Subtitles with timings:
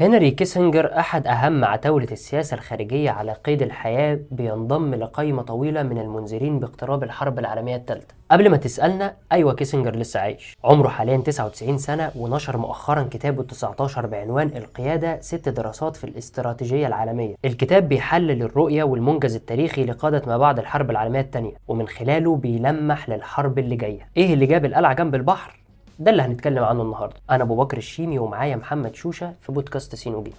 [0.00, 6.58] هنري كيسنجر أحد أهم عتاولة السياسة الخارجية على قيد الحياة بينضم لقائمة طويلة من المنذرين
[6.58, 8.14] باقتراب الحرب العالمية الثالثة.
[8.30, 10.56] قبل ما تسألنا أيوة كيسنجر لسه عايش.
[10.64, 17.34] عمره حاليا 99 سنة ونشر مؤخرا كتابه 19 بعنوان القيادة ست دراسات في الاستراتيجية العالمية.
[17.44, 23.58] الكتاب بيحلل الرؤية والمنجز التاريخي لقادة ما بعد الحرب العالمية الثانية ومن خلاله بيلمح للحرب
[23.58, 24.08] اللي جاية.
[24.16, 25.58] إيه اللي جاب القلعة جنب البحر؟
[25.98, 27.14] ده اللي هنتكلم عنه النهارده.
[27.30, 30.32] أنا أبو بكر الشيمي ومعايا محمد شوشة في بودكاست س/ج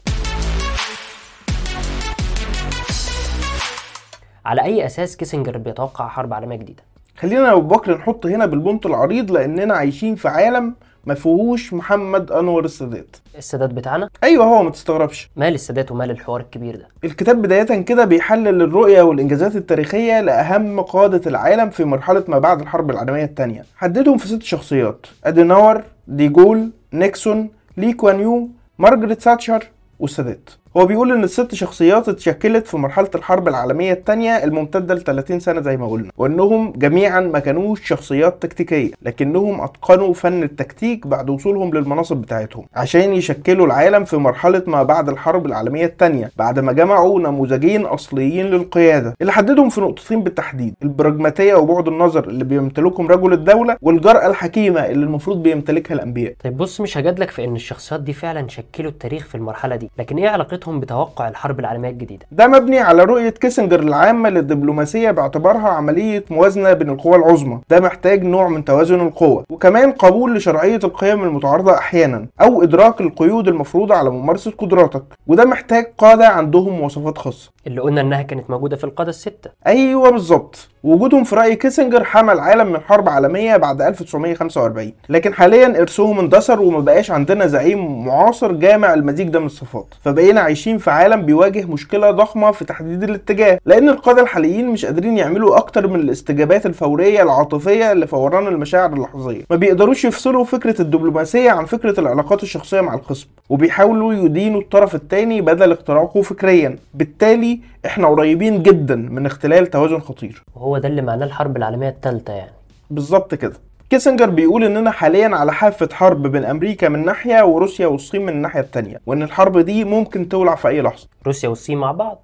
[4.45, 6.83] على أي أساس كيسنجر بيتوقع حرب عالمية جديدة؟
[7.17, 12.31] خلينا يا أبو بكر نحط هنا بالبنط العريض لأننا عايشين في عالم ما فيهوش محمد
[12.31, 13.15] أنور السادات.
[13.37, 15.29] السادات بتاعنا؟ أيوه هو ما تستغربش.
[15.35, 16.87] مال السادات ومال الحوار الكبير ده.
[17.03, 22.89] الكتاب بداية كده بيحلل الرؤية والإنجازات التاريخية لأهم قادة العالم في مرحلة ما بعد الحرب
[22.89, 23.65] العالمية الثانية.
[23.77, 29.67] حددهم في ست شخصيات أديناور ديجول نيكسون لي كوان يو مارجريت تاتشر
[29.99, 30.49] والسادات.
[30.77, 35.61] هو بيقول إن الست شخصيات اتشكلت في مرحلة الحرب العالمية الثانية الممتدة ل 30 سنة
[35.61, 41.73] زي ما قلنا وإنهم جميعا ما كانوش شخصيات تكتيكية لكنهم أتقنوا فن التكتيك بعد وصولهم
[41.73, 47.19] للمناصب بتاعتهم عشان يشكلوا العالم في مرحلة ما بعد الحرب العالمية الثانية بعد ما جمعوا
[47.19, 53.77] نموذجين أصليين للقيادة اللي حددهم في نقطتين بالتحديد البراجماتية وبعد النظر اللي بيمتلكهم رجل الدولة
[53.81, 56.33] والجرأة الحكيمة اللي المفروض بيمتلكها الأنبياء.
[56.43, 60.17] طيب بص مش هجادلك في إن الشخصيات دي فعلا شكلوا التاريخ في المرحلة دي لكن
[60.17, 62.25] إيه علاقتهم بتوقع الحرب العالمية الجديدة.
[62.31, 67.59] ده مبني على رؤية كيسنجر العامة للدبلوماسية باعتبارها عملية موازنة بين القوى العظمى.
[67.69, 73.47] ده محتاج نوع من توازن القوى وكمان قبول لشرعية القيم المتعارضة أحيانا أو إدراك القيود
[73.47, 75.03] المفروضة على ممارسة قدراتك.
[75.27, 77.51] وده محتاج قادة عندهم مواصفات خاصة.
[77.67, 79.49] اللي قلنا إنها كانت موجودة في القادة الستة.
[79.67, 80.67] أيوه بالظبط.
[80.83, 86.61] وجودهم في رأي كيسنجر حمى العالم من حرب عالمية بعد 1945 لكن حاليا إرثهم اندثر
[86.61, 89.85] وما بقاش عندنا زعيم معاصر جامع المزيج ده من الصفات.
[90.01, 95.17] فبقينا عايشين في عالم بيواجه مشكلة ضخمة في تحديد الاتجاه لأن القادة الحاليين مش قادرين
[95.17, 99.41] يعملوا أكتر من الاستجابات الفورية العاطفية لفوران المشاعر اللحظية.
[99.49, 105.41] ما بيقدروش يفصلوا فكرة الدبلوماسية عن فكرة العلاقات الشخصية مع الخصم وبيحاولوا يدينوا الطرف الثاني
[105.41, 106.75] بدل اختراقه فكريا.
[106.93, 110.43] بالتالي إحنا قريبين جدا من اختلال توازن خطير.
[110.55, 112.51] وهو ده اللي معناه الحرب العالمية الثالثه يعني.
[112.89, 113.53] بالظبط كده.
[113.89, 118.59] كيسنجر بيقول إننا حاليا على حافة حرب بين أمريكا من ناحية وروسيا والصين من الناحيه
[118.59, 121.07] الثانية وإن الحرب دي ممكن تولع في أي لحظة.
[121.27, 122.21] روسيا والصين مع بعض؟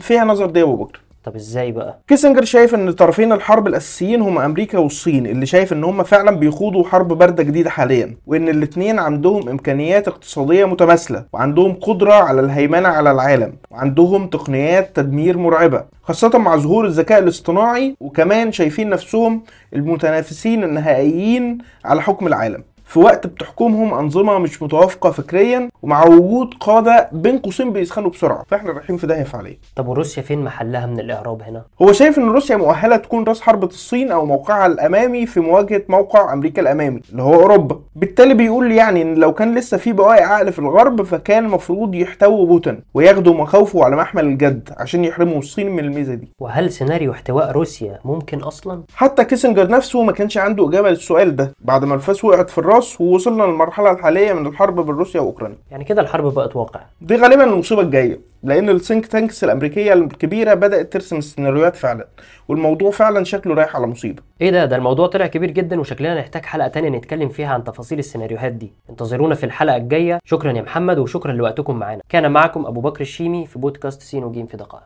[0.00, 4.78] فيها نظر ابو بكر طب إزاي بقى؟ كيسنجر شايف إن طرفين الحرب الأساسيين هما أمريكا
[4.78, 10.08] والصين اللي شايف إن هما فعلا بيخوضوا حرب باردة جديدة حاليا وإن الاتنين عندهم إمكانيات
[10.08, 16.86] اقتصادية متماثلة وعندهم قدرة على الهيمنة على العالم وعندهم تقنيات تدمير مرعبة خاصة مع ظهور
[16.86, 19.42] الذكاء الاصطناعي وكمان شايفين نفسهم
[19.74, 22.64] المتنافسين النهائيين على حكم العالم.
[22.92, 28.44] في وقت بتحكمهم أنظمة مش متوافقة فكريا ومع وجود قادة بين قوسين بيسخنوا بسرعة.
[28.48, 29.56] فإحنا رايحين في داهية فعليا.
[29.76, 33.66] طب وروسيا فين محلها من الإعراب هنا؟ هو شايف إن روسيا مؤهلة تكون راس حربة
[33.66, 37.80] الصين أو موقعها الأمامي في مواجهة موقع أمريكا الأمامي اللي هو أوروبا.
[37.96, 42.46] بالتالي بيقول يعني إن لو كان لسه في بواقي عقل في الغرب فكان المفروض يحتووا
[42.46, 46.28] بوتين وياخدوا مخاوفه على محمل الجد عشان يحرموا الصين من الميزة دي.
[46.38, 51.52] وهل سيناريو احتواء روسيا ممكن أصلا؟ حتى كيسنجر نفسه ما كانش عنده إجابة للسؤال ده.
[51.60, 55.58] بعد ما الفاس وقعت في الراس ووصلنا للمرحلة الحالية من الحرب بين روسيا وأوكرانيا.
[55.70, 56.80] يعني كده الحرب بقت واقع.
[57.00, 62.06] دي غالبا المصيبة الجاية لأن ال think tanks الأمريكية الكبيرة بدأت ترسم السيناريوهات فعلا
[62.48, 64.22] والموضوع فعلا شكله رايح على مصيبة.
[64.40, 67.98] إيه ده؟ ده الموضوع طلع كبير جدا وشكلنا نحتاج حلقة تانية نتكلم فيها عن تفاصيل
[67.98, 68.72] السيناريوهات دي.
[68.90, 70.18] انتظرونا في الحلقة الجاية.
[70.24, 72.02] شكرا يا محمد وشكرا لوقتكم معانا.
[72.08, 74.84] كان معكم أبو بكر الشيمي في بودكاست سين وجيم في دقائق.